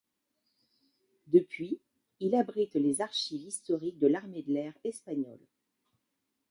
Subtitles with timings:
[1.27, 1.79] Depuis,
[2.19, 5.45] il abrite les archives historiques de l'Armée de l'air espagnole.